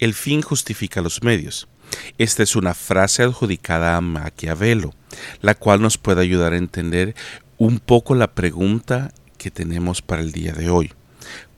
El 0.00 0.14
fin 0.14 0.40
justifica 0.40 1.02
los 1.02 1.22
medios. 1.22 1.68
Esta 2.16 2.42
es 2.42 2.56
una 2.56 2.72
frase 2.72 3.22
adjudicada 3.22 3.96
a 3.96 4.00
Maquiavelo, 4.00 4.94
la 5.42 5.54
cual 5.54 5.82
nos 5.82 5.98
puede 5.98 6.22
ayudar 6.22 6.54
a 6.54 6.56
entender 6.56 7.14
un 7.58 7.80
poco 7.80 8.14
la 8.14 8.32
pregunta 8.32 9.12
que 9.36 9.50
tenemos 9.50 10.00
para 10.00 10.22
el 10.22 10.32
día 10.32 10.54
de 10.54 10.70
hoy. 10.70 10.94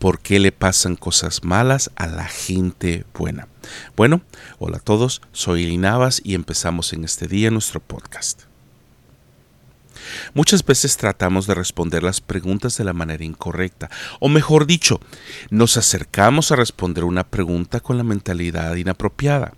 ¿Por 0.00 0.18
qué 0.18 0.40
le 0.40 0.50
pasan 0.50 0.96
cosas 0.96 1.44
malas 1.44 1.92
a 1.94 2.08
la 2.08 2.26
gente 2.26 3.04
buena? 3.14 3.46
Bueno, 3.94 4.23
hola 4.59 4.79
a 4.79 4.80
todos, 4.80 5.22
soy 5.30 5.64
Linavas 5.64 6.20
y 6.24 6.34
empezamos 6.34 6.93
en 6.93 7.04
este 7.04 7.29
día 7.29 7.52
nuestro 7.52 7.79
podcast. 7.79 8.52
Muchas 10.34 10.64
veces 10.64 10.96
tratamos 10.96 11.46
de 11.46 11.55
responder 11.55 12.03
las 12.03 12.21
preguntas 12.21 12.77
de 12.77 12.85
la 12.85 12.93
manera 12.93 13.25
incorrecta, 13.25 13.91
o 14.21 14.29
mejor 14.29 14.67
dicho, 14.67 15.00
nos 15.50 15.77
acercamos 15.77 16.53
a 16.53 16.57
responder 16.57 17.05
una 17.05 17.25
pregunta 17.25 17.80
con 17.80 17.96
la 17.96 18.04
mentalidad 18.04 18.75
inapropiada. 18.77 19.54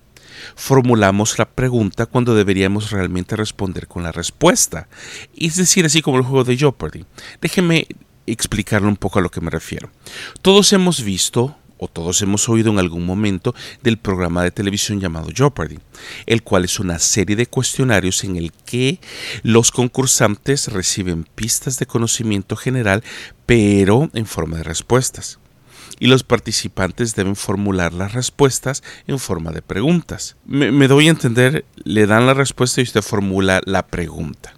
Formulamos 0.57 1.39
la 1.39 1.45
pregunta 1.46 2.07
cuando 2.07 2.35
deberíamos 2.35 2.91
realmente 2.91 3.37
responder 3.37 3.87
con 3.87 4.03
la 4.03 4.13
respuesta, 4.13 4.89
es 5.37 5.57
decir, 5.57 5.87
así 5.87 6.03
como 6.03 6.18
el 6.18 6.25
juego 6.25 6.45
de 6.45 6.57
Jeopardy. 6.57 7.04
Déjeme 7.40 7.87
explicarle 8.26 8.89
un 8.89 8.96
poco 8.96 9.18
a 9.18 9.23
lo 9.23 9.31
que 9.31 9.40
me 9.40 9.51
refiero. 9.51 9.90
Todos 10.43 10.73
hemos 10.73 11.03
visto 11.03 11.57
o 11.79 11.89
todos 11.89 12.23
hemos 12.23 12.49
oído 12.49 12.71
en 12.71 12.79
algún 12.79 13.05
momento 13.05 13.55
del 13.82 13.99
programa 13.99 14.43
de 14.43 14.51
televisión 14.51 15.01
llamado 15.01 15.29
Jeopardy, 15.35 15.79
el 16.27 16.43
cual 16.43 16.65
es 16.65 16.79
una 16.79 16.99
serie 16.99 17.37
de 17.37 17.46
cuestionarios 17.46 18.25
en 18.25 18.37
el 18.37 18.53
que 18.53 19.01
los 19.43 19.71
concursantes 19.71 20.68
reciben 20.68 21.25
pistas 21.35 21.79
de 21.79 21.87
conocimiento 21.87 22.57
general, 22.57 23.03
pero 23.46 24.11
en 24.15 24.27
forma 24.27 24.59
de 24.59 24.65
respuestas. 24.65 25.39
Y 26.01 26.09
los 26.09 26.25
participantes 26.25 27.15
deben 27.15 27.37
formular 27.37 27.93
las 27.93 28.13
respuestas 28.13 28.82
en 29.07 29.18
forma 29.18 29.53
de 29.53 29.63
preguntas. 29.63 30.37
Me, 30.45 30.73
me 30.73 30.89
doy 30.89 31.07
a 31.07 31.11
entender, 31.11 31.65
le 31.85 32.06
dan 32.06 32.27
la 32.27 32.34
respuesta 32.34 32.81
y 32.81 32.85
usted 32.85 33.03
formula 33.03 33.61
la 33.65 33.87
pregunta. 33.87 34.55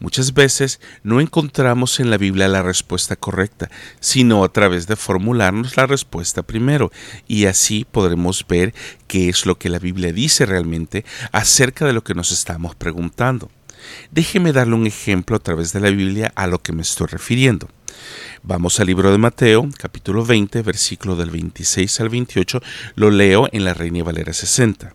Muchas 0.00 0.34
veces 0.34 0.80
no 1.02 1.20
encontramos 1.20 2.00
en 2.00 2.10
la 2.10 2.18
Biblia 2.18 2.48
la 2.48 2.62
respuesta 2.62 3.16
correcta, 3.16 3.70
sino 4.00 4.44
a 4.44 4.52
través 4.52 4.86
de 4.86 4.96
formularnos 4.96 5.76
la 5.76 5.86
respuesta 5.86 6.42
primero, 6.42 6.90
y 7.26 7.46
así 7.46 7.86
podremos 7.90 8.46
ver 8.46 8.74
qué 9.06 9.28
es 9.28 9.46
lo 9.46 9.58
que 9.58 9.68
la 9.68 9.78
Biblia 9.78 10.12
dice 10.12 10.46
realmente 10.46 11.04
acerca 11.32 11.86
de 11.86 11.92
lo 11.92 12.04
que 12.04 12.14
nos 12.14 12.32
estamos 12.32 12.74
preguntando. 12.74 13.50
Déjeme 14.10 14.52
darle 14.52 14.74
un 14.74 14.86
ejemplo 14.86 15.36
a 15.36 15.40
través 15.40 15.72
de 15.72 15.80
la 15.80 15.90
Biblia 15.90 16.32
a 16.34 16.46
lo 16.46 16.62
que 16.62 16.72
me 16.72 16.82
estoy 16.82 17.06
refiriendo. 17.06 17.68
Vamos 18.42 18.80
al 18.80 18.86
libro 18.86 19.10
de 19.10 19.18
Mateo, 19.18 19.68
capítulo 19.76 20.24
20, 20.24 20.62
versículo 20.62 21.16
del 21.16 21.30
26 21.30 22.00
al 22.00 22.08
28, 22.08 22.60
lo 22.94 23.10
leo 23.10 23.48
en 23.52 23.64
la 23.64 23.74
Reina 23.74 24.04
Valera 24.04 24.32
60. 24.32 24.94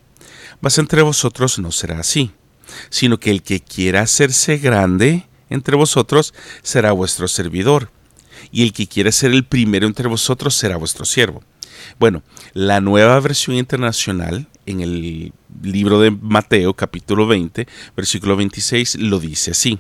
Mas 0.62 0.78
entre 0.78 1.02
vosotros 1.02 1.60
no 1.60 1.72
será 1.72 2.00
así 2.00 2.32
sino 2.90 3.20
que 3.20 3.32
el 3.32 3.42
que 3.42 3.60
quiera 3.60 4.02
hacerse 4.02 4.58
grande 4.58 5.26
entre 5.50 5.76
vosotros 5.76 6.34
será 6.62 6.92
vuestro 6.92 7.28
servidor, 7.28 7.92
y 8.52 8.64
el 8.64 8.74
que 8.74 8.88
quiera 8.88 9.12
ser 9.12 9.32
el 9.32 9.46
primero 9.46 9.88
entre 9.88 10.08
vosotros 10.08 10.56
será 10.56 10.78
vuestro 10.78 11.06
siervo. 11.06 11.44
Bueno, 12.00 12.24
la 12.54 12.82
nueva 12.82 13.20
versión 13.20 13.56
internacional 13.56 14.48
en 14.66 14.82
el 14.82 15.34
libro 15.62 16.00
de 16.00 16.12
Mateo 16.12 16.74
capítulo 16.74 17.28
20, 17.28 17.68
versículo 17.96 18.36
26, 18.36 18.96
lo 18.96 19.20
dice 19.20 19.52
así. 19.52 19.80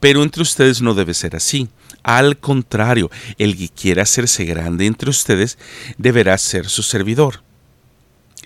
Pero 0.00 0.22
entre 0.22 0.42
ustedes 0.42 0.82
no 0.82 0.94
debe 0.94 1.14
ser 1.14 1.36
así. 1.36 1.68
Al 2.02 2.38
contrario, 2.38 3.10
el 3.38 3.56
que 3.56 3.68
quiera 3.68 4.02
hacerse 4.02 4.44
grande 4.44 4.86
entre 4.86 5.10
ustedes 5.10 5.58
deberá 5.98 6.36
ser 6.38 6.68
su 6.68 6.82
servidor 6.82 7.42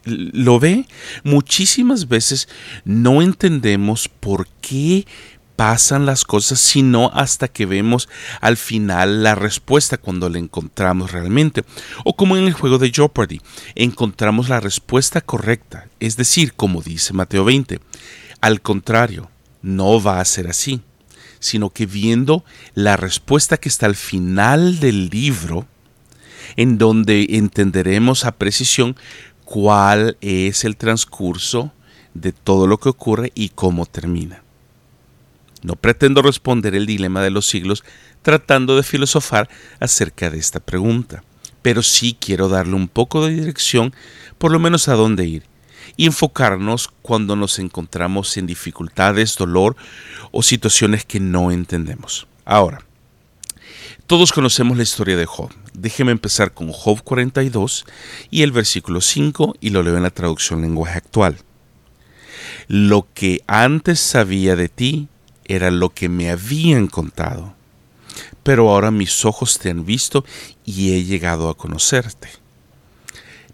lo 0.05 0.61
ve, 0.61 0.87
muchísimas 1.23 2.09
veces 2.09 2.49
no 2.85 3.23
entendemos 3.23 4.09
por 4.09 4.49
qué 4.61 5.07
pasan 5.57 6.05
las 6.07 6.25
cosas, 6.25 6.59
sino 6.61 7.11
hasta 7.15 7.49
que 7.49 7.67
vemos 7.67 8.09
al 8.41 8.57
final 8.57 9.23
la 9.23 9.35
respuesta 9.35 9.99
cuando 9.99 10.29
la 10.29 10.39
encontramos 10.39 11.13
realmente. 11.13 11.65
O 12.05 12.17
como 12.17 12.37
en 12.37 12.45
el 12.45 12.53
juego 12.53 12.79
de 12.79 12.91
Jeopardy, 12.91 13.41
encontramos 13.75 14.49
la 14.49 14.61
respuesta 14.61 15.21
correcta, 15.21 15.89
es 16.01 16.17
decir, 16.17 16.55
como 16.55 16.83
dice 16.83 17.13
Mateo 17.13 17.45
20. 17.45 17.81
Al 18.41 18.61
contrario, 18.61 19.31
no 19.63 20.03
va 20.03 20.21
a 20.21 20.25
ser 20.25 20.49
así, 20.49 20.83
sino 21.39 21.71
que 21.71 21.87
viendo 21.87 22.45
la 22.75 22.97
respuesta 22.97 23.57
que 23.57 23.69
está 23.69 23.87
al 23.87 23.97
final 23.97 24.81
del 24.81 25.09
libro, 25.09 25.67
en 26.57 26.79
donde 26.79 27.27
entenderemos 27.31 28.25
a 28.25 28.33
precisión 28.33 28.97
cuál 29.45 30.17
es 30.21 30.65
el 30.65 30.77
transcurso 30.77 31.73
de 32.15 32.33
todo 32.33 32.67
lo 32.67 32.79
que 32.79 32.89
ocurre 32.89 33.33
y 33.35 33.51
cómo 33.51 33.87
termina. 33.87 34.43
No 35.63 35.77
pretendo 35.77 36.23
responder 36.23 36.75
el 36.75 36.87
dilema 36.87 37.23
de 37.23 37.31
los 37.31 37.47
siglos 37.47 37.85
tratando 38.23 38.77
de 38.77 38.83
filosofar 38.83 39.49
acerca 39.81 40.31
de 40.31 40.39
esta 40.39 40.61
pregunta, 40.61 41.25
pero 41.63 41.83
sí 41.83 42.17
quiero 42.19 42.49
darle 42.49 42.75
un 42.75 42.89
poco 42.89 43.27
de 43.27 43.33
dirección, 43.33 43.95
por 44.39 44.53
lo 44.53 44.59
menos 44.59 44.89
a 44.89 44.95
dónde 44.95 45.27
ir, 45.27 45.45
y 45.97 46.07
enfocarnos 46.07 46.89
cuando 47.03 47.37
nos 47.37 47.59
encontramos 47.59 48.37
en 48.37 48.47
dificultades, 48.47 49.37
dolor 49.37 49.77
o 50.31 50.43
situaciones 50.43 51.05
que 51.05 51.21
no 51.21 51.51
entendemos. 51.51 52.27
Ahora, 52.45 52.84
todos 54.07 54.33
conocemos 54.33 54.77
la 54.77 54.83
historia 54.83 55.17
de 55.17 55.25
Job. 55.25 55.51
Déjeme 55.73 56.13
empezar 56.13 56.53
con 56.53 56.71
Job 56.73 57.03
42 57.03 57.87
y 58.31 58.43
el 58.43 58.53
versículo 58.53 59.01
5 59.01 59.57
y 59.61 59.71
lo 59.71 59.83
leo 59.83 59.97
en 59.97 60.03
la 60.03 60.11
traducción 60.11 60.61
lenguaje 60.61 60.99
actual. 60.99 61.39
Lo 62.69 63.09
que 63.15 63.41
antes 63.47 64.01
sabía 64.01 64.57
de 64.57 64.69
ti 64.69 65.09
era 65.47 65.71
lo 65.71 65.89
que 65.89 66.11
me 66.11 66.31
habían 66.31 66.87
contado, 66.87 67.55
pero 68.43 68.69
ahora 68.69 68.91
mis 68.91 69.25
ojos 69.25 69.59
te 69.59 69.71
han 69.71 69.87
visto 69.87 70.27
y 70.67 70.93
he 70.93 71.05
llegado 71.05 71.49
a 71.49 71.57
conocerte. 71.57 72.29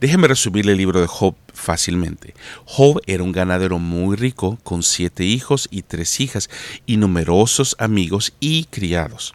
Déjeme 0.01 0.27
resumir 0.27 0.69
el 0.69 0.79
libro 0.79 1.01
de 1.01 1.07
Job 1.07 1.37
fácilmente. 1.55 2.35
Job 2.65 3.01
era 3.07 3.23
un 3.23 3.31
ganadero 3.31 3.79
muy 3.79 4.17
rico, 4.17 4.59
con 4.65 4.83
siete 4.83 5.25
hijos 5.25 5.69
y 5.71 5.83
tres 5.83 6.19
hijas, 6.19 6.51
y 6.87 6.97
numerosos 6.97 7.77
amigos 7.79 8.33
y 8.41 8.65
criados 8.65 9.35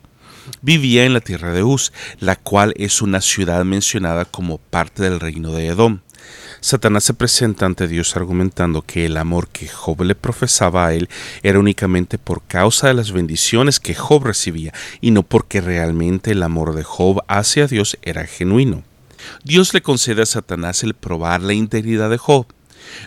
vivía 0.61 1.05
en 1.05 1.13
la 1.13 1.21
tierra 1.21 1.51
de 1.51 1.63
Uz, 1.63 1.91
la 2.19 2.35
cual 2.35 2.73
es 2.77 3.01
una 3.01 3.21
ciudad 3.21 3.63
mencionada 3.65 4.25
como 4.25 4.57
parte 4.57 5.03
del 5.03 5.19
reino 5.19 5.51
de 5.51 5.67
Edom. 5.67 5.99
Satanás 6.59 7.03
se 7.03 7.13
presenta 7.13 7.65
ante 7.65 7.87
Dios 7.87 8.15
argumentando 8.15 8.81
que 8.81 9.05
el 9.05 9.17
amor 9.17 9.49
que 9.49 9.67
Job 9.67 10.01
le 10.01 10.15
profesaba 10.15 10.87
a 10.87 10.93
él 10.93 11.09
era 11.43 11.59
únicamente 11.59 12.17
por 12.17 12.41
causa 12.41 12.87
de 12.87 12.95
las 12.95 13.11
bendiciones 13.11 13.79
que 13.79 13.93
Job 13.93 14.23
recibía 14.23 14.73
y 14.99 15.11
no 15.11 15.23
porque 15.23 15.61
realmente 15.61 16.31
el 16.31 16.41
amor 16.41 16.73
de 16.73 16.83
Job 16.83 17.23
hacia 17.27 17.67
Dios 17.67 17.97
era 18.01 18.25
genuino. 18.25 18.83
Dios 19.43 19.73
le 19.73 19.81
concede 19.81 20.23
a 20.23 20.25
Satanás 20.25 20.83
el 20.83 20.93
probar 20.93 21.41
la 21.41 21.53
integridad 21.53 22.09
de 22.09 22.17
Job, 22.17 22.47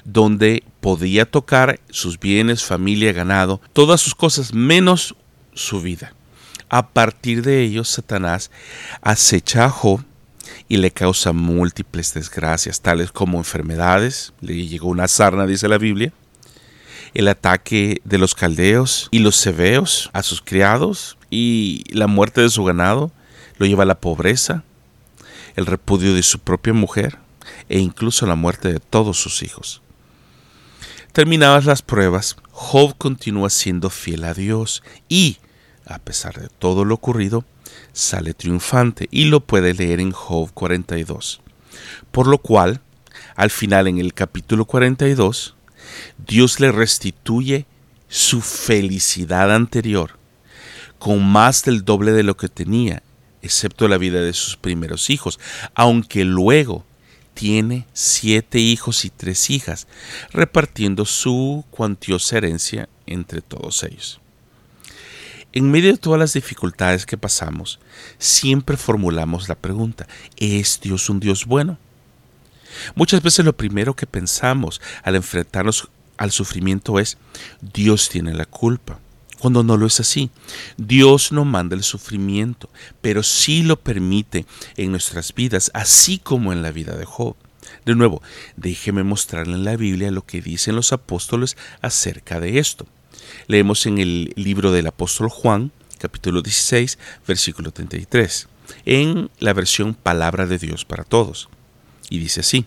donde 0.04 0.62
podía 0.80 1.24
tocar 1.24 1.80
sus 1.90 2.18
bienes, 2.18 2.64
familia, 2.64 3.12
ganado, 3.12 3.60
todas 3.72 4.00
sus 4.00 4.14
cosas 4.14 4.54
menos 4.54 5.14
su 5.52 5.80
vida. 5.80 6.14
A 6.70 6.88
partir 6.88 7.42
de 7.42 7.62
ello, 7.62 7.84
Satanás 7.84 8.50
acecha 9.00 9.64
a 9.64 9.70
Job 9.70 10.02
y 10.68 10.76
le 10.76 10.90
causa 10.90 11.32
múltiples 11.32 12.12
desgracias, 12.12 12.82
tales 12.82 13.10
como 13.10 13.38
enfermedades, 13.38 14.34
le 14.40 14.66
llegó 14.66 14.88
una 14.88 15.08
sarna, 15.08 15.46
dice 15.46 15.68
la 15.68 15.78
Biblia, 15.78 16.12
el 17.14 17.28
ataque 17.28 18.02
de 18.04 18.18
los 18.18 18.34
caldeos 18.34 19.08
y 19.10 19.20
los 19.20 19.36
seveos 19.36 20.10
a 20.12 20.22
sus 20.22 20.42
criados 20.42 21.16
y 21.30 21.84
la 21.90 22.06
muerte 22.06 22.42
de 22.42 22.50
su 22.50 22.64
ganado, 22.64 23.10
lo 23.56 23.66
lleva 23.66 23.84
a 23.84 23.86
la 23.86 24.00
pobreza, 24.00 24.62
el 25.56 25.64
repudio 25.64 26.14
de 26.14 26.22
su 26.22 26.38
propia 26.38 26.74
mujer 26.74 27.18
e 27.70 27.78
incluso 27.78 28.26
la 28.26 28.34
muerte 28.34 28.72
de 28.72 28.80
todos 28.80 29.18
sus 29.18 29.42
hijos. 29.42 29.80
Terminadas 31.12 31.64
las 31.64 31.82
pruebas, 31.82 32.36
Job 32.52 32.94
continúa 32.98 33.48
siendo 33.50 33.88
fiel 33.88 34.24
a 34.24 34.34
Dios 34.34 34.82
y 35.08 35.38
a 35.88 35.98
pesar 35.98 36.38
de 36.38 36.48
todo 36.48 36.84
lo 36.84 36.94
ocurrido, 36.94 37.44
sale 37.92 38.34
triunfante 38.34 39.08
y 39.10 39.24
lo 39.24 39.40
puede 39.40 39.74
leer 39.74 40.00
en 40.00 40.12
Job 40.12 40.50
42. 40.52 41.40
Por 42.10 42.26
lo 42.26 42.38
cual, 42.38 42.80
al 43.34 43.50
final 43.50 43.88
en 43.88 43.98
el 43.98 44.14
capítulo 44.14 44.64
42, 44.66 45.54
Dios 46.18 46.60
le 46.60 46.72
restituye 46.72 47.66
su 48.08 48.40
felicidad 48.40 49.54
anterior, 49.54 50.18
con 50.98 51.24
más 51.24 51.64
del 51.64 51.84
doble 51.84 52.12
de 52.12 52.22
lo 52.22 52.36
que 52.36 52.48
tenía, 52.48 53.02
excepto 53.42 53.88
la 53.88 53.98
vida 53.98 54.20
de 54.20 54.32
sus 54.32 54.56
primeros 54.56 55.10
hijos, 55.10 55.38
aunque 55.74 56.24
luego 56.24 56.84
tiene 57.34 57.86
siete 57.92 58.58
hijos 58.58 59.04
y 59.04 59.10
tres 59.10 59.50
hijas, 59.50 59.86
repartiendo 60.32 61.04
su 61.04 61.64
cuantiosa 61.70 62.38
herencia 62.38 62.88
entre 63.06 63.40
todos 63.42 63.84
ellos. 63.84 64.20
En 65.52 65.70
medio 65.70 65.92
de 65.92 65.98
todas 65.98 66.20
las 66.20 66.34
dificultades 66.34 67.06
que 67.06 67.16
pasamos, 67.16 67.80
siempre 68.18 68.76
formulamos 68.76 69.48
la 69.48 69.54
pregunta, 69.54 70.06
¿es 70.36 70.78
Dios 70.82 71.08
un 71.08 71.20
Dios 71.20 71.46
bueno? 71.46 71.78
Muchas 72.94 73.22
veces 73.22 73.46
lo 73.46 73.56
primero 73.56 73.96
que 73.96 74.06
pensamos 74.06 74.80
al 75.02 75.16
enfrentarnos 75.16 75.88
al 76.18 76.32
sufrimiento 76.32 76.98
es 76.98 77.16
Dios 77.62 78.10
tiene 78.10 78.34
la 78.34 78.44
culpa. 78.44 78.98
Cuando 79.38 79.62
no 79.62 79.78
lo 79.78 79.86
es 79.86 80.00
así, 80.00 80.30
Dios 80.76 81.32
no 81.32 81.46
manda 81.46 81.76
el 81.76 81.84
sufrimiento, 81.84 82.68
pero 83.00 83.22
sí 83.22 83.62
lo 83.62 83.80
permite 83.80 84.44
en 84.76 84.90
nuestras 84.90 85.32
vidas, 85.32 85.70
así 85.72 86.18
como 86.18 86.52
en 86.52 86.60
la 86.60 86.72
vida 86.72 86.94
de 86.96 87.06
Job. 87.06 87.36
De 87.86 87.94
nuevo, 87.94 88.20
déjeme 88.56 89.02
mostrarle 89.02 89.54
en 89.54 89.64
la 89.64 89.76
Biblia 89.76 90.10
lo 90.10 90.26
que 90.26 90.42
dicen 90.42 90.76
los 90.76 90.92
apóstoles 90.92 91.56
acerca 91.80 92.38
de 92.38 92.58
esto. 92.58 92.86
Leemos 93.46 93.86
en 93.86 93.98
el 93.98 94.32
libro 94.36 94.72
del 94.72 94.86
apóstol 94.86 95.28
Juan, 95.28 95.72
capítulo 95.98 96.42
16, 96.42 96.98
versículo 97.26 97.70
33, 97.70 98.48
en 98.84 99.30
la 99.38 99.52
versión 99.52 99.94
Palabra 99.94 100.46
de 100.46 100.58
Dios 100.58 100.84
para 100.84 101.04
Todos. 101.04 101.48
Y 102.10 102.18
dice 102.18 102.40
así, 102.40 102.66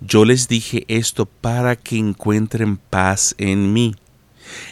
Yo 0.00 0.24
les 0.24 0.48
dije 0.48 0.84
esto 0.88 1.26
para 1.26 1.76
que 1.76 1.96
encuentren 1.96 2.76
paz 2.76 3.34
en 3.38 3.72
mí. 3.72 3.94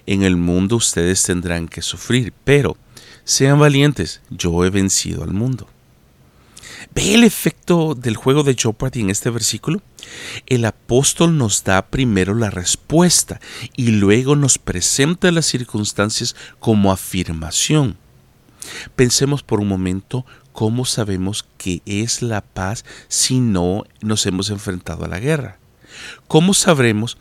En 0.07 0.23
el 0.23 0.37
mundo 0.37 0.77
ustedes 0.77 1.23
tendrán 1.23 1.69
que 1.69 1.83
sufrir, 1.83 2.33
pero 2.45 2.77
sean 3.25 3.59
valientes, 3.59 4.23
yo 4.31 4.65
he 4.65 4.71
vencido 4.71 5.23
al 5.23 5.33
mundo. 5.33 5.69
¿Ve 6.99 7.15
el 7.15 7.23
efecto 7.23 7.95
del 7.95 8.17
juego 8.17 8.43
de 8.43 8.57
Jeopardy 8.57 9.03
en 9.03 9.11
este 9.11 9.31
versículo? 9.31 9.81
El 10.47 10.65
apóstol 10.65 11.39
nos 11.39 11.63
da 11.63 11.87
primero 11.87 12.35
la 12.35 12.51
respuesta 12.51 13.41
y 13.77 13.93
luego 13.93 14.35
nos 14.35 14.59
presenta 14.59 15.31
las 15.31 15.47
circunstancias 15.47 16.35
como 16.59 16.91
afirmación. 16.91 17.97
Pensemos 18.97 19.45
por 19.45 19.61
un 19.61 19.69
momento 19.69 20.27
cómo 20.51 20.85
sabemos 20.85 21.47
que 21.57 21.83
es 21.87 22.21
la 22.21 22.41
paz 22.41 22.85
si 23.07 23.39
no 23.39 23.85
nos 24.01 24.27
hemos 24.27 24.51
enfrentado 24.51 25.05
a 25.05 25.09
la 25.09 25.21
guerra. 25.21 25.61
¿Cómo 26.27 26.53
sabremos 26.53 27.17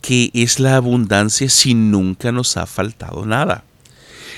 que 0.00 0.32
es 0.34 0.58
la 0.58 0.74
abundancia 0.74 1.48
si 1.50 1.74
nunca 1.74 2.32
nos 2.32 2.56
ha 2.56 2.66
faltado 2.66 3.24
nada? 3.24 3.62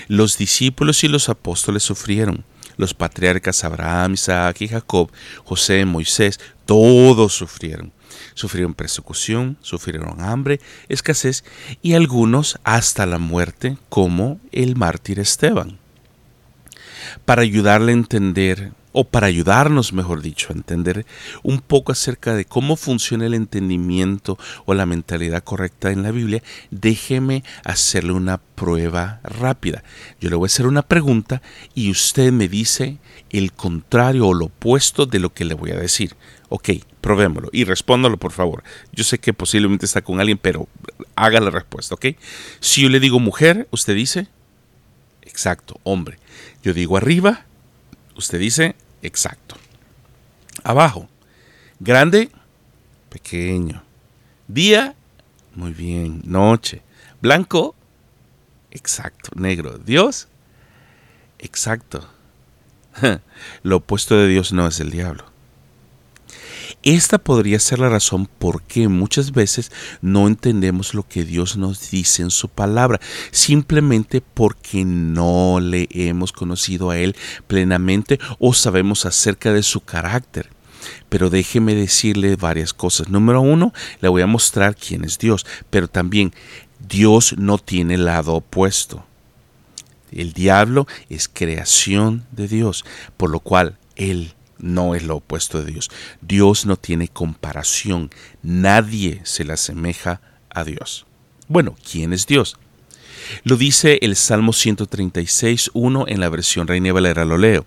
Los 0.08 0.36
discípulos 0.36 1.02
y 1.02 1.08
los 1.08 1.30
apóstoles 1.30 1.82
sufrieron, 1.82 2.44
los 2.76 2.94
patriarcas 2.94 3.64
Abraham, 3.64 4.14
Isaac 4.14 4.60
y 4.60 4.69
Jacob, 4.69 5.10
José, 5.44 5.84
Moisés, 5.84 6.40
todos 6.66 7.32
sufrieron. 7.32 7.92
Sufrieron 8.34 8.74
persecución, 8.74 9.56
sufrieron 9.60 10.20
hambre, 10.20 10.60
escasez 10.88 11.44
y 11.82 11.94
algunos 11.94 12.58
hasta 12.64 13.06
la 13.06 13.19
muerte, 13.19 13.78
como 13.88 14.40
el 14.52 14.76
mártir 14.76 15.19
Esteban. 15.19 15.78
Para 17.24 17.42
ayudarle 17.42 17.92
a 17.92 17.96
entender 17.96 18.72
o 18.92 19.04
para 19.04 19.26
ayudarnos, 19.26 19.92
mejor 19.92 20.22
dicho, 20.22 20.48
a 20.50 20.56
entender 20.56 21.06
un 21.42 21.60
poco 21.60 21.92
acerca 21.92 22.34
de 22.34 22.44
cómo 22.44 22.76
funciona 22.76 23.26
el 23.26 23.34
entendimiento 23.34 24.38
o 24.64 24.74
la 24.74 24.86
mentalidad 24.86 25.42
correcta 25.42 25.90
en 25.90 26.02
la 26.02 26.10
Biblia, 26.10 26.42
déjeme 26.70 27.42
hacerle 27.64 28.12
una 28.12 28.38
prueba 28.38 29.20
rápida. 29.24 29.82
Yo 30.20 30.30
le 30.30 30.36
voy 30.36 30.46
a 30.46 30.52
hacer 30.52 30.66
una 30.66 30.82
pregunta 30.82 31.42
y 31.74 31.90
usted 31.90 32.32
me 32.32 32.48
dice 32.48 32.98
el 33.30 33.52
contrario 33.52 34.26
o 34.28 34.34
lo 34.34 34.46
opuesto 34.46 35.06
de 35.06 35.18
lo 35.18 35.32
que 35.32 35.44
le 35.44 35.54
voy 35.54 35.70
a 35.70 35.76
decir. 35.76 36.14
Ok, 36.48 36.70
probémoslo 37.00 37.48
y 37.52 37.64
respóndalo 37.64 38.18
por 38.18 38.32
favor. 38.32 38.62
Yo 38.92 39.04
sé 39.04 39.18
que 39.18 39.32
posiblemente 39.32 39.86
está 39.86 40.02
con 40.02 40.20
alguien, 40.20 40.38
pero 40.38 40.68
haga 41.16 41.40
la 41.40 41.50
respuesta, 41.50 41.94
¿ok? 41.94 42.06
Si 42.60 42.82
yo 42.82 42.88
le 42.90 43.00
digo 43.00 43.18
mujer, 43.18 43.68
usted 43.70 43.94
dice, 43.94 44.28
exacto, 45.22 45.80
hombre. 45.82 46.18
Yo 46.62 46.74
digo 46.74 46.96
arriba, 46.96 47.46
usted 48.16 48.38
dice 48.38 48.76
exacto. 49.02 49.56
Abajo, 50.64 51.08
grande, 51.81 52.31
pequeño. 53.10 53.82
Día, 54.49 54.94
muy 55.54 55.72
bien. 55.72 56.22
Noche, 56.25 56.82
blanco, 57.20 57.75
exacto. 58.70 59.31
Negro, 59.34 59.78
Dios, 59.78 60.28
exacto. 61.38 62.08
Lo 63.62 63.76
opuesto 63.76 64.16
de 64.16 64.28
Dios 64.28 64.52
no 64.52 64.66
es 64.66 64.81
el 64.81 64.90
diablo. 64.90 65.31
Esta 66.82 67.19
podría 67.19 67.61
ser 67.61 67.79
la 67.79 67.88
razón 67.88 68.26
por 68.26 68.62
qué 68.62 68.88
muchas 68.88 69.31
veces 69.31 69.70
no 70.00 70.26
entendemos 70.26 70.94
lo 70.94 71.06
que 71.06 71.25
Dios 71.25 71.56
nos 71.56 71.93
dice 71.93 72.23
en 72.23 72.31
su 72.31 72.49
palabra, 72.49 73.00
simplemente 73.31 74.20
porque 74.20 74.84
no 74.84 75.61
le 75.61 75.88
hemos 75.93 76.32
conocido 76.32 76.90
a 76.90 76.99
Él 76.99 77.14
plenamente 77.46 78.19
o 78.40 78.52
sabemos 78.52 79.06
acerca 79.06 79.52
de 79.52 79.62
su 79.62 79.82
carácter. 79.82 80.50
Pero 81.08 81.31
déjeme 81.31 81.76
decirle 81.76 82.34
varias 82.34 82.75
cosas. 82.75 83.08
Número 83.08 83.40
uno, 83.40 83.73
le 84.00 84.08
voy 84.08 84.23
a 84.23 84.26
mostrar 84.26 84.75
quién 84.75 85.05
es 85.05 85.19
Dios, 85.19 85.46
pero 85.70 85.87
también 85.87 86.34
Dios 86.81 87.37
no 87.38 87.58
tiene 87.58 87.96
lado 87.96 88.34
opuesto. 88.34 89.06
El 90.11 90.32
diablo 90.32 90.88
es 91.08 91.29
creación 91.29 92.26
de 92.32 92.49
Dios, 92.49 92.84
por 93.17 93.31
lo 93.31 93.38
cual 93.38 93.79
Él 93.94 94.34
no 94.62 94.94
es 94.94 95.02
lo 95.02 95.16
opuesto 95.16 95.62
de 95.62 95.70
Dios. 95.70 95.90
Dios 96.22 96.64
no 96.64 96.76
tiene 96.76 97.08
comparación. 97.08 98.10
Nadie 98.42 99.20
se 99.24 99.44
le 99.44 99.52
asemeja 99.52 100.22
a 100.48 100.64
Dios. 100.64 101.04
Bueno, 101.48 101.76
¿quién 101.90 102.14
es 102.14 102.26
Dios? 102.26 102.56
Lo 103.44 103.56
dice 103.56 103.98
el 104.02 104.16
Salmo 104.16 104.52
136, 104.52 105.70
1 105.74 106.04
en 106.08 106.20
la 106.20 106.28
versión 106.28 106.66
Reina 106.66 106.92
Valera 106.92 107.24
lo 107.24 107.36
leo. 107.36 107.66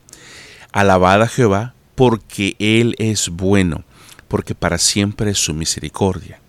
Alabad 0.71 1.21
a 1.21 1.27
Jehová 1.27 1.75
porque 1.95 2.55
Él 2.59 2.95
es 2.97 3.29
bueno, 3.29 3.83
porque 4.27 4.55
para 4.55 4.77
siempre 4.77 5.31
es 5.31 5.37
su 5.37 5.53
misericordia. 5.53 6.39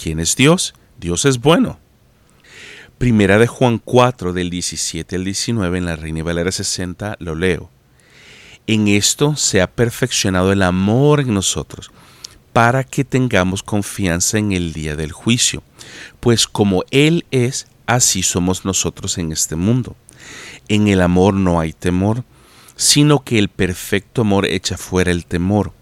¿Quién 0.00 0.20
es 0.20 0.36
Dios? 0.36 0.74
Dios 0.98 1.24
es 1.24 1.40
bueno. 1.40 1.78
Primera 2.98 3.38
de 3.38 3.46
Juan 3.46 3.78
4 3.78 4.32
del 4.32 4.50
17 4.50 5.16
al 5.16 5.24
19 5.24 5.78
en 5.78 5.84
la 5.84 5.96
Reina 5.96 6.22
Valera 6.22 6.50
60 6.50 7.16
lo 7.18 7.34
leo. 7.34 7.70
En 8.68 8.88
esto 8.88 9.36
se 9.36 9.62
ha 9.62 9.68
perfeccionado 9.68 10.50
el 10.50 10.62
amor 10.62 11.20
en 11.20 11.32
nosotros, 11.32 11.92
para 12.52 12.82
que 12.82 13.04
tengamos 13.04 13.62
confianza 13.62 14.38
en 14.38 14.50
el 14.50 14.72
día 14.72 14.96
del 14.96 15.12
juicio, 15.12 15.62
pues 16.18 16.48
como 16.48 16.82
Él 16.90 17.26
es, 17.30 17.68
así 17.86 18.24
somos 18.24 18.64
nosotros 18.64 19.18
en 19.18 19.30
este 19.30 19.54
mundo. 19.54 19.94
En 20.66 20.88
el 20.88 21.00
amor 21.00 21.34
no 21.34 21.60
hay 21.60 21.72
temor, 21.72 22.24
sino 22.74 23.22
que 23.22 23.38
el 23.38 23.50
perfecto 23.50 24.22
amor 24.22 24.46
echa 24.46 24.76
fuera 24.76 25.12
el 25.12 25.26
temor, 25.26 25.72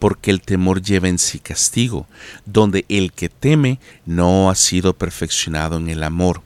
porque 0.00 0.32
el 0.32 0.40
temor 0.40 0.82
lleva 0.82 1.08
en 1.08 1.20
sí 1.20 1.38
castigo, 1.38 2.08
donde 2.44 2.86
el 2.88 3.12
que 3.12 3.28
teme 3.28 3.78
no 4.04 4.50
ha 4.50 4.56
sido 4.56 4.94
perfeccionado 4.94 5.76
en 5.76 5.88
el 5.88 6.02
amor. 6.02 6.42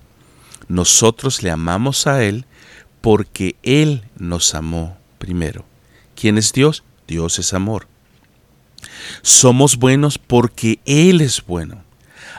Nosotros 0.69 1.43
le 1.43 1.51
amamos 1.51 2.07
a 2.07 2.23
Él 2.23 2.45
porque 3.01 3.57
Él 3.63 4.03
nos 4.19 4.55
amó 4.55 4.99
primero. 5.19 5.65
¿Quién 6.17 6.39
es 6.39 6.53
Dios? 6.53 6.83
Dios 7.07 7.39
es 7.39 7.53
amor. 7.53 7.87
Somos 9.23 9.77
buenos 9.77 10.19
porque 10.19 10.81
Él 10.87 11.21
es 11.21 11.45
bueno. 11.47 11.85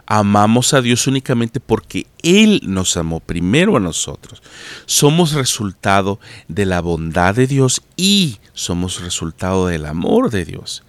Amamos 0.07 0.73
a 0.73 0.81
Dios 0.81 1.05
únicamente 1.05 1.59
porque 1.59 2.07
Él 2.23 2.61
nos 2.63 2.97
amó 2.97 3.19
primero 3.19 3.77
a 3.77 3.79
nosotros. 3.79 4.41
Somos 4.85 5.33
resultado 5.33 6.19
de 6.47 6.65
la 6.65 6.81
bondad 6.81 7.35
de 7.35 7.45
Dios 7.45 7.83
y 7.95 8.39
somos 8.53 9.01
resultado 9.01 9.67
del 9.67 9.85
amor 9.85 10.31
de 10.31 10.45
Dios. 10.45 10.83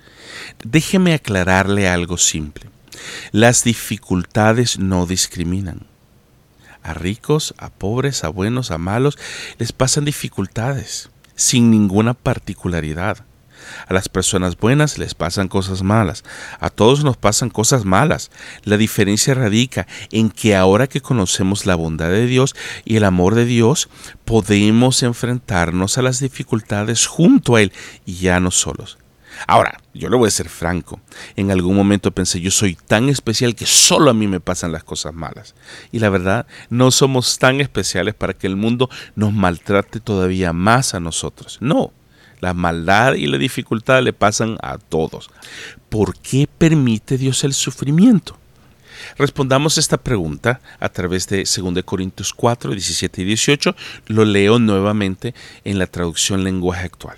Déjeme 0.65 1.15
aclararle 1.15 1.89
algo 1.89 2.17
simple. 2.17 2.71
Las 3.33 3.65
dificultades 3.65 4.79
no 4.79 5.05
discriminan. 5.05 5.87
A 6.83 6.95
ricos, 6.95 7.55
a 7.59 7.69
pobres, 7.69 8.25
a 8.25 8.29
buenos, 8.29 8.71
a 8.71 8.79
malos, 8.79 9.19
les 9.59 9.73
pasan 9.73 10.07
dificultades 10.07 11.11
sin 11.39 11.71
ninguna 11.71 12.13
particularidad. 12.15 13.25
A 13.87 13.95
las 13.95 14.09
personas 14.09 14.57
buenas 14.57 14.99
les 14.99 15.15
pasan 15.15 15.49
cosas 15.49 15.83
malas, 15.83 16.25
a 16.59 16.69
todos 16.71 17.05
nos 17.05 17.17
pasan 17.17 17.49
cosas 17.49 17.85
malas. 17.85 18.31
La 18.65 18.77
diferencia 18.77 19.35
radica 19.35 19.87
en 20.11 20.31
que 20.31 20.57
ahora 20.57 20.87
que 20.87 21.01
conocemos 21.01 21.65
la 21.65 21.75
bondad 21.75 22.09
de 22.09 22.27
Dios 22.27 22.55
y 22.85 22.97
el 22.97 23.05
amor 23.05 23.35
de 23.35 23.45
Dios, 23.45 23.89
podemos 24.25 25.03
enfrentarnos 25.03 25.97
a 25.99 26.03
las 26.03 26.21
dificultades 26.21 27.07
junto 27.07 27.57
a 27.57 27.63
Él 27.63 27.73
y 28.05 28.17
ya 28.17 28.41
no 28.41 28.51
solos. 28.51 28.99
Ahora, 29.47 29.81
yo 29.95 30.09
le 30.09 30.17
voy 30.17 30.29
a 30.29 30.33
ser 30.33 30.49
franco. 30.49 31.01
En 31.37 31.51
algún 31.51 31.77
momento 31.77 32.11
pensé, 32.11 32.41
yo 32.41 32.51
soy 32.51 32.75
tan 32.75 33.09
especial 33.09 33.55
que 33.55 33.67
solo 33.67 34.11
a 34.11 34.15
mí 34.15 34.27
me 34.27 34.41
pasan 34.41 34.73
las 34.73 34.85
cosas 34.85 35.15
malas. 35.15 35.55
Y 35.93 35.99
la 35.99 36.09
verdad, 36.09 36.47
no 36.71 36.91
somos 36.91 37.39
tan 37.39 37.61
especiales 37.61 38.15
para 38.15 38.35
que 38.35 38.47
el 38.47 38.57
mundo 38.57 38.91
nos 39.15 39.33
maltrate 39.33 40.01
todavía 40.01 40.53
más 40.53 40.95
a 40.95 41.01
nosotros. 41.01 41.59
No, 41.61 41.93
la 42.41 42.55
maldad 42.55 43.15
y 43.15 43.27
la 43.27 43.39
dificultad 43.39 44.03
le 44.03 44.13
pasan 44.13 44.59
a 44.63 44.79
todos. 44.79 45.31
¿Por 45.89 46.19
qué 46.19 46.49
permite 46.59 47.19
Dios 47.19 47.45
el 47.45 47.55
sufrimiento? 47.55 48.37
Respondamos 49.17 49.79
esta 49.79 49.97
pregunta 49.97 50.61
a 50.81 50.89
través 50.89 51.29
de 51.29 51.39
2 51.39 51.85
Corintios 51.85 52.33
4, 52.33 52.73
17 52.73 53.23
y 53.23 53.25
18. 53.25 53.77
Lo 54.09 54.25
leo 54.25 54.59
nuevamente 54.59 55.35
en 55.65 55.79
la 55.79 55.87
traducción 55.87 56.45
lenguaje 56.45 56.87
actual. 56.87 57.17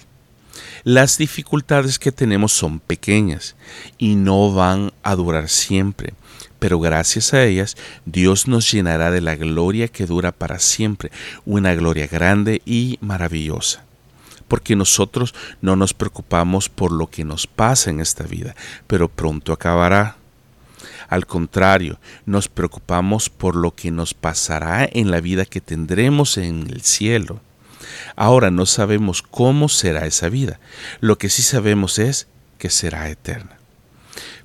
Las 0.85 1.19
dificultades 1.19 1.99
que 1.99 2.11
tenemos 2.11 2.53
son 2.53 2.81
pequeñas 2.81 3.55
y 3.99 4.15
no 4.15 4.53
van 4.53 4.93
a 5.03 5.15
durar 5.15 5.51
siempre, 5.51 6.15
pero 6.59 6.81
gracias 6.81 7.35
a 7.35 7.45
ellas 7.45 7.77
Dios 8.07 8.49
nos 8.49 8.71
llenará 8.73 9.11
de 9.11 9.21
la 9.21 9.37
gloria 9.37 9.89
que 9.89 10.07
dura 10.07 10.33
para 10.33 10.59
siempre, 10.59 11.11
una 11.45 11.75
gloria 11.75 12.07
grande 12.07 12.63
y 12.65 12.99
maravillosa. 13.03 13.85
Porque 14.49 14.75
nosotros 14.75 15.35
no 15.61 15.77
nos 15.77 15.93
preocupamos 15.93 16.71
por 16.71 16.93
lo 16.93 17.09
que 17.09 17.25
nos 17.25 17.47
pasa 17.47 17.91
en 17.91 18.01
esta 18.01 18.25
vida, 18.25 18.57
pero 18.87 19.09
pronto 19.09 19.53
acabará. 19.53 20.17
Al 21.09 21.27
contrario, 21.27 21.99
nos 22.25 22.49
preocupamos 22.49 23.29
por 23.29 23.55
lo 23.55 23.75
que 23.75 23.91
nos 23.91 24.15
pasará 24.15 24.89
en 24.91 25.11
la 25.11 25.21
vida 25.21 25.45
que 25.45 25.61
tendremos 25.61 26.39
en 26.39 26.69
el 26.71 26.81
cielo. 26.81 27.41
Ahora 28.17 28.51
no 28.51 28.67
sabemos 28.67 29.23
cómo 29.23 29.69
será 29.69 30.07
esa 30.07 30.29
vida. 30.29 30.61
Lo 31.01 31.19
que 31.19 31.29
sí 31.29 31.43
sabemos 31.43 31.99
es 31.99 32.29
que 32.59 32.71
será 32.71 33.09
eterna. 33.09 33.59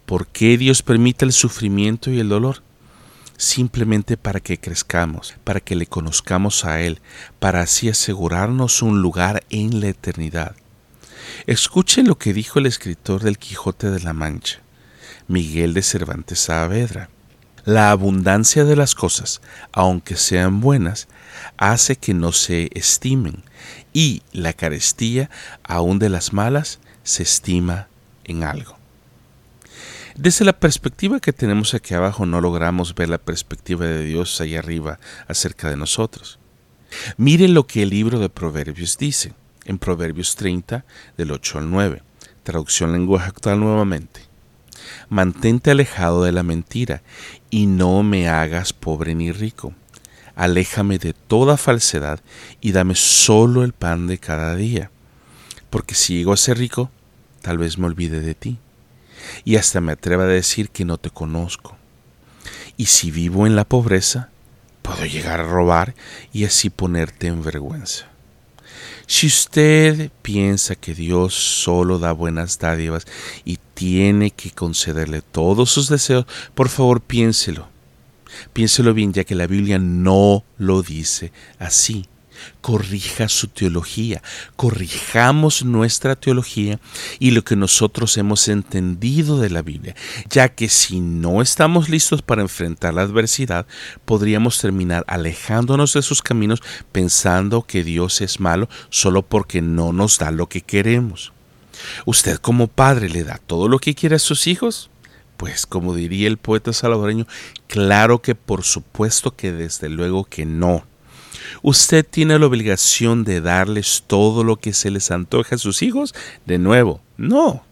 ¿Por 0.06 0.28
qué 0.28 0.58
Dios 0.58 0.84
permite 0.84 1.26
el 1.26 1.34
sufrimiento 1.34 2.12
y 2.12 2.20
el 2.20 2.30
dolor? 2.30 2.64
Simplemente 3.38 4.18
para 4.18 4.40
que 4.40 4.60
crezcamos, 4.60 5.36
para 5.44 5.60
que 5.60 5.76
le 5.76 5.88
conozcamos 5.88 6.64
a 6.64 6.82
Él, 6.82 7.02
para 7.40 7.62
así 7.62 7.90
asegurarnos 7.90 8.82
un 8.82 9.02
lugar 9.02 9.44
en 9.50 9.82
la 9.82 9.88
eternidad. 9.88 10.56
Escuchen 11.48 12.08
lo 12.08 12.18
que 12.18 12.34
dijo 12.34 12.60
el 12.60 12.68
escritor 12.68 13.22
del 13.22 13.38
Quijote 13.38 13.90
de 13.92 14.00
la 14.00 14.14
Mancha, 14.14 14.60
Miguel 15.28 15.74
de 15.74 15.82
Cervantes 15.82 16.40
Saavedra. 16.40 17.10
La 17.66 17.90
abundancia 17.90 18.64
de 18.64 18.76
las 18.76 18.94
cosas, 18.94 19.42
aunque 19.72 20.16
sean 20.16 20.62
buenas, 20.62 21.08
hace 21.58 21.96
que 21.96 22.14
no 22.14 22.32
se 22.32 22.70
estimen, 22.76 23.44
y 23.92 24.22
la 24.32 24.54
carestía, 24.54 25.32
aun 25.64 25.98
de 25.98 26.10
las 26.10 26.32
malas, 26.32 26.80
se 27.04 27.24
estima 27.24 27.88
en 28.24 28.44
algo. 28.44 28.78
Desde 30.16 30.46
la 30.46 30.54
perspectiva 30.54 31.20
que 31.20 31.34
tenemos 31.34 31.74
aquí 31.74 31.94
abajo 31.94 32.26
no 32.26 32.40
logramos 32.40 32.94
ver 32.94 33.10
la 33.10 33.18
perspectiva 33.18 33.86
de 33.86 34.04
Dios 34.04 34.40
allá 34.40 34.60
arriba 34.60 35.00
acerca 35.28 35.70
de 35.70 35.76
nosotros. 35.76 36.40
Miren 37.18 37.54
lo 37.54 37.66
que 37.66 37.82
el 37.82 37.90
libro 37.90 38.20
de 38.20 38.30
Proverbios 38.30 38.98
dice, 38.98 39.34
en 39.66 39.80
Proverbios 39.80 40.36
30, 40.36 40.86
del 41.18 41.32
8 41.32 41.58
al 41.58 41.72
9, 41.72 42.04
traducción 42.44 42.92
lenguaje 42.92 43.28
actual 43.28 43.60
nuevamente. 43.60 44.22
Mantente 45.10 45.72
alejado 45.72 46.24
de 46.24 46.32
la 46.32 46.44
mentira 46.44 47.02
y 47.50 47.68
no 47.68 48.04
me 48.04 48.28
hagas 48.28 48.74
pobre 48.74 49.16
ni 49.16 49.32
rico 49.32 49.74
aléjame 50.36 50.98
de 51.00 51.14
toda 51.14 51.58
falsedad 51.58 52.20
y 52.62 52.74
dame 52.74 52.96
solo 52.96 53.64
el 53.64 53.74
pan 53.74 54.08
de 54.08 54.18
cada 54.18 54.56
día. 54.56 54.92
Porque 55.70 55.96
si 55.96 56.18
llego 56.18 56.34
a 56.34 56.38
ser 56.38 56.58
rico, 56.58 56.92
tal 57.42 57.58
vez 57.58 57.78
me 57.78 57.88
olvide 57.88 58.20
de 58.22 58.36
ti, 58.36 58.60
y 59.44 59.56
hasta 59.56 59.82
me 59.82 59.94
atreva 59.94 60.24
a 60.24 60.28
decir 60.28 60.70
que 60.70 60.86
no 60.86 60.98
te 60.98 61.10
conozco. 61.10 61.78
Y 62.78 62.86
si 62.88 63.12
vivo 63.12 63.48
en 63.48 63.56
la 63.56 63.64
pobreza, 63.64 64.30
puedo 64.82 65.06
llegar 65.06 65.40
a 65.40 65.46
robar 65.46 65.96
y 66.32 66.46
así 66.46 66.70
ponerte 66.70 67.28
en 67.28 67.42
vergüenza. 67.42 68.08
Si 69.08 69.28
usted 69.28 70.10
piensa 70.22 70.76
que 70.76 70.96
Dios 70.96 71.34
solo 71.34 72.00
da 72.00 72.12
buenas 72.12 72.60
dádivas 72.60 73.06
y 73.44 73.60
tiene 73.74 74.32
que 74.32 74.52
concederle 74.52 75.22
todos 75.22 75.70
sus 75.70 75.90
deseos, 75.90 76.26
por 76.54 76.70
favor 76.70 77.02
piénselo 77.02 77.76
Piénselo 78.54 78.94
bien, 78.94 79.14
ya 79.14 79.24
que 79.24 79.36
la 79.36 79.48
Biblia 79.48 79.80
no 79.80 80.44
lo 80.58 80.82
dice 80.82 81.32
así. 81.60 82.06
Corrija 82.62 83.30
su 83.30 83.48
teología, 83.48 84.22
corrijamos 84.56 85.64
nuestra 85.64 86.16
teología 86.16 86.80
y 87.20 87.32
lo 87.32 87.44
que 87.44 87.56
nosotros 87.56 88.18
hemos 88.18 88.48
entendido 88.48 89.40
de 89.40 89.50
la 89.50 89.62
Biblia, 89.62 89.96
ya 90.30 90.50
que 90.50 90.70
si 90.70 91.00
no 91.00 91.42
estamos 91.42 91.90
listos 91.90 92.22
para 92.22 92.42
enfrentar 92.42 92.94
la 92.94 93.04
adversidad, 93.04 93.66
podríamos 94.06 94.60
terminar 94.60 95.04
alejándonos 95.08 95.94
de 95.94 96.02
sus 96.02 96.22
caminos 96.22 96.62
pensando 96.92 97.64
que 97.64 97.84
Dios 97.84 98.22
es 98.22 98.40
malo 98.40 98.70
solo 98.90 99.22
porque 99.22 99.62
no 99.62 99.94
nos 99.94 100.18
da 100.18 100.32
lo 100.32 100.48
que 100.48 100.62
queremos. 100.62 101.34
¿Usted 102.06 102.38
como 102.38 102.68
padre 102.68 103.10
le 103.10 103.24
da 103.24 103.40
todo 103.46 103.68
lo 103.68 103.80
que 103.80 103.96
quiere 103.96 104.16
a 104.16 104.20
sus 104.20 104.48
hijos? 104.48 104.90
Pues 105.38 105.66
como 105.66 105.94
diría 105.96 106.28
el 106.28 106.38
poeta 106.38 106.72
salvadoreño, 106.72 107.28
claro 107.68 108.22
que 108.22 108.36
por 108.36 108.64
supuesto 108.64 109.36
que 109.36 109.52
desde 109.52 109.90
luego 109.90 110.24
que 110.24 110.46
no. 110.46 110.86
Usted 111.62 112.06
tiene 112.06 112.38
la 112.38 112.46
obligación 112.46 113.24
de 113.24 113.42
darles 113.42 114.04
todo 114.06 114.44
lo 114.44 114.58
que 114.58 114.74
se 114.74 114.92
les 114.92 115.12
antoja 115.12 115.56
a 115.56 115.60
sus 115.60 115.82
hijos. 115.82 116.14
De 116.46 116.58
nuevo, 116.58 117.02
no. 117.18 117.64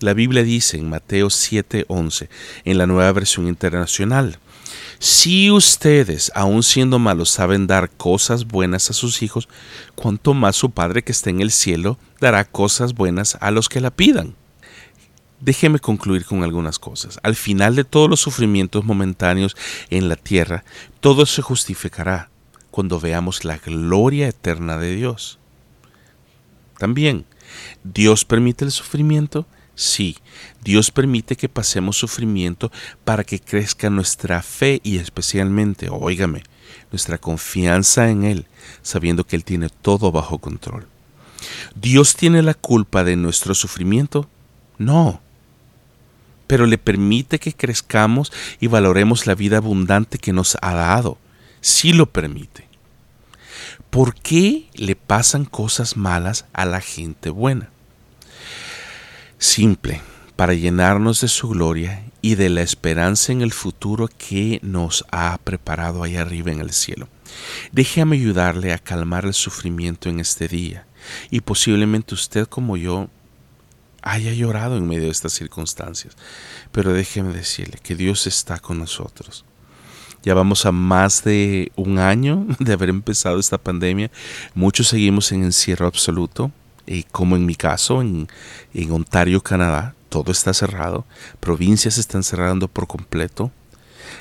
La 0.00 0.14
Biblia 0.14 0.44
dice 0.44 0.76
en 0.76 0.88
Mateo 0.88 1.28
7:11, 1.28 2.28
en 2.64 2.78
la 2.78 2.86
nueva 2.86 3.10
versión 3.12 3.48
internacional, 3.48 4.38
si 5.00 5.50
ustedes, 5.50 6.30
aun 6.34 6.62
siendo 6.62 6.98
malos, 6.98 7.30
saben 7.30 7.66
dar 7.66 7.90
cosas 7.90 8.46
buenas 8.46 8.90
a 8.90 8.92
sus 8.92 9.22
hijos, 9.22 9.48
cuanto 9.94 10.34
más 10.34 10.56
su 10.56 10.70
Padre 10.70 11.02
que 11.02 11.12
está 11.12 11.30
en 11.30 11.40
el 11.40 11.50
cielo 11.50 11.98
dará 12.20 12.44
cosas 12.44 12.94
buenas 12.94 13.36
a 13.40 13.50
los 13.50 13.68
que 13.68 13.80
la 13.80 13.90
pidan. 13.90 14.34
Déjeme 15.40 15.78
concluir 15.78 16.24
con 16.24 16.42
algunas 16.42 16.78
cosas. 16.78 17.20
Al 17.22 17.36
final 17.36 17.76
de 17.76 17.84
todos 17.84 18.10
los 18.10 18.20
sufrimientos 18.20 18.84
momentáneos 18.84 19.56
en 19.88 20.08
la 20.08 20.16
tierra, 20.16 20.64
todo 21.00 21.26
se 21.26 21.42
justificará 21.42 22.28
cuando 22.78 23.00
veamos 23.00 23.44
la 23.44 23.58
gloria 23.58 24.28
eterna 24.28 24.78
de 24.78 24.94
Dios. 24.94 25.40
También, 26.78 27.24
¿Dios 27.82 28.24
permite 28.24 28.64
el 28.64 28.70
sufrimiento? 28.70 29.48
Sí, 29.74 30.16
Dios 30.62 30.92
permite 30.92 31.34
que 31.34 31.48
pasemos 31.48 31.96
sufrimiento 31.96 32.70
para 33.04 33.24
que 33.24 33.40
crezca 33.40 33.90
nuestra 33.90 34.42
fe 34.42 34.80
y 34.84 34.98
especialmente, 34.98 35.88
óigame, 35.90 36.44
nuestra 36.92 37.18
confianza 37.18 38.10
en 38.10 38.22
Él, 38.22 38.46
sabiendo 38.82 39.26
que 39.26 39.34
Él 39.34 39.42
tiene 39.42 39.70
todo 39.70 40.12
bajo 40.12 40.38
control. 40.38 40.86
¿Dios 41.74 42.14
tiene 42.14 42.42
la 42.42 42.54
culpa 42.54 43.02
de 43.02 43.16
nuestro 43.16 43.56
sufrimiento? 43.56 44.30
No 44.78 45.20
pero 46.46 46.64
le 46.64 46.78
permite 46.78 47.40
que 47.40 47.52
crezcamos 47.52 48.32
y 48.60 48.68
valoremos 48.68 49.26
la 49.26 49.34
vida 49.34 49.56
abundante 49.56 50.16
que 50.16 50.32
nos 50.32 50.56
ha 50.62 50.72
dado. 50.74 51.18
Sí 51.60 51.92
lo 51.92 52.06
permite. 52.06 52.67
¿Por 53.90 54.14
qué 54.14 54.68
le 54.74 54.96
pasan 54.96 55.44
cosas 55.44 55.96
malas 55.96 56.44
a 56.52 56.66
la 56.66 56.80
gente 56.80 57.30
buena? 57.30 57.70
Simple, 59.38 60.02
para 60.36 60.52
llenarnos 60.54 61.20
de 61.20 61.28
su 61.28 61.48
gloria 61.48 62.04
y 62.20 62.34
de 62.34 62.50
la 62.50 62.62
esperanza 62.62 63.32
en 63.32 63.40
el 63.40 63.52
futuro 63.52 64.08
que 64.08 64.60
nos 64.62 65.04
ha 65.10 65.38
preparado 65.42 66.02
ahí 66.02 66.16
arriba 66.16 66.52
en 66.52 66.60
el 66.60 66.72
cielo. 66.72 67.08
Déjame 67.72 68.16
ayudarle 68.16 68.72
a 68.72 68.78
calmar 68.78 69.24
el 69.24 69.34
sufrimiento 69.34 70.08
en 70.08 70.20
este 70.20 70.48
día 70.48 70.86
y 71.30 71.40
posiblemente 71.40 72.14
usted 72.14 72.46
como 72.46 72.76
yo 72.76 73.08
haya 74.02 74.32
llorado 74.32 74.76
en 74.76 74.86
medio 74.86 75.04
de 75.04 75.10
estas 75.10 75.32
circunstancias. 75.32 76.16
Pero 76.72 76.92
déjeme 76.92 77.32
decirle 77.32 77.78
que 77.82 77.94
Dios 77.94 78.26
está 78.26 78.58
con 78.58 78.78
nosotros. 78.78 79.44
Ya 80.22 80.34
vamos 80.34 80.66
a 80.66 80.72
más 80.72 81.24
de 81.24 81.72
un 81.76 81.98
año 81.98 82.46
de 82.58 82.72
haber 82.72 82.88
empezado 82.88 83.38
esta 83.38 83.58
pandemia. 83.58 84.10
Muchos 84.54 84.88
seguimos 84.88 85.32
en 85.32 85.44
encierro 85.44 85.86
absoluto, 85.86 86.52
y 86.88 87.02
como 87.04 87.36
en 87.36 87.44
mi 87.44 87.54
caso, 87.54 88.00
en, 88.00 88.28
en 88.72 88.92
Ontario, 88.92 89.42
Canadá, 89.42 89.94
todo 90.08 90.32
está 90.32 90.54
cerrado. 90.54 91.04
Provincias 91.38 91.98
están 91.98 92.22
cerrando 92.22 92.66
por 92.66 92.86
completo. 92.86 93.52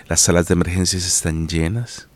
Las 0.10 0.22
salas 0.22 0.48
de 0.48 0.54
emergencias 0.54 1.06
están 1.06 1.48
llenas. 1.48 2.08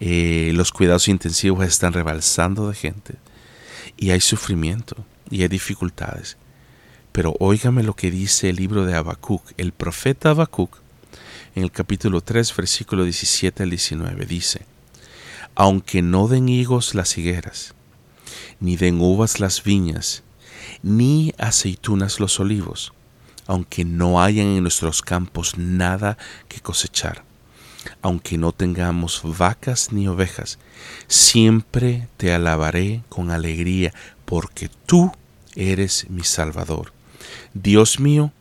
Eh, 0.00 0.52
los 0.54 0.72
cuidados 0.72 1.06
intensivos 1.08 1.66
están 1.66 1.92
rebalsando 1.92 2.68
de 2.68 2.74
gente. 2.74 3.16
Y 3.96 4.10
hay 4.10 4.20
sufrimiento 4.20 5.04
y 5.30 5.42
hay 5.42 5.48
dificultades. 5.48 6.38
Pero 7.12 7.36
óigame 7.38 7.82
lo 7.82 7.94
que 7.94 8.10
dice 8.10 8.48
el 8.48 8.56
libro 8.56 8.86
de 8.86 8.94
Habacuc. 8.94 9.44
El 9.58 9.72
profeta 9.72 10.30
Habacuc, 10.30 10.78
en 11.54 11.64
el 11.64 11.70
capítulo 11.70 12.20
3, 12.20 12.56
versículo 12.56 13.04
17 13.04 13.62
al 13.62 13.70
19, 13.70 14.26
dice: 14.26 14.66
Aunque 15.54 16.02
no 16.02 16.28
den 16.28 16.48
higos 16.48 16.94
las 16.94 17.18
higueras, 17.18 17.74
ni 18.60 18.76
den 18.76 19.00
uvas 19.00 19.40
las 19.40 19.62
viñas, 19.62 20.22
ni 20.82 21.34
aceitunas 21.38 22.20
los 22.20 22.40
olivos, 22.40 22.92
aunque 23.46 23.84
no 23.84 24.22
hayan 24.22 24.46
en 24.46 24.62
nuestros 24.62 25.02
campos 25.02 25.58
nada 25.58 26.16
que 26.48 26.60
cosechar, 26.60 27.24
aunque 28.00 28.38
no 28.38 28.52
tengamos 28.52 29.20
vacas 29.24 29.92
ni 29.92 30.08
ovejas, 30.08 30.58
siempre 31.06 32.08
te 32.16 32.32
alabaré 32.32 33.02
con 33.08 33.30
alegría, 33.30 33.92
porque 34.24 34.70
tú 34.86 35.12
eres 35.54 36.06
mi 36.08 36.24
Salvador. 36.24 36.92
Dios 37.52 38.00
mío, 38.00 38.32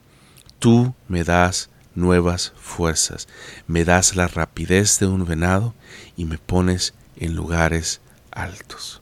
tú 0.60 0.94
me 1.08 1.24
das 1.24 1.71
nuevas 1.95 2.53
fuerzas, 2.57 3.27
me 3.67 3.86
das 3.86 4.15
la 4.15 4.27
rapidez 4.27 5.00
de 5.00 5.07
un 5.07 5.25
venado 5.25 5.74
y 6.15 6.25
me 6.25 6.38
pones 6.38 6.93
en 7.17 7.36
lugares 7.36 8.01
altos. 8.31 9.01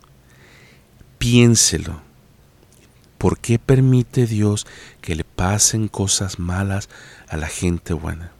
Piénselo, 1.17 2.01
¿Por 3.19 3.37
qué 3.37 3.59
permite 3.59 4.25
Dios 4.25 4.65
que 5.01 5.13
le 5.13 5.25
pasen 5.25 5.89
cosas 5.89 6.39
malas 6.39 6.87
a 7.27 7.35
la 7.35 7.47
gente 7.47 7.93
buena? 7.93 8.31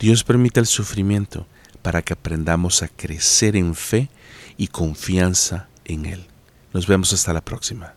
Dios 0.00 0.24
permite 0.24 0.58
el 0.58 0.66
sufrimiento 0.66 1.46
para 1.82 2.00
que 2.00 2.14
aprendamos 2.14 2.82
a 2.82 2.88
crecer 2.88 3.54
en 3.54 3.74
fe 3.74 4.08
y 4.56 4.68
confianza 4.68 5.68
en 5.84 6.06
Él. 6.06 6.26
Nos 6.72 6.86
vemos 6.86 7.12
hasta 7.12 7.34
la 7.34 7.42
próxima. 7.42 7.95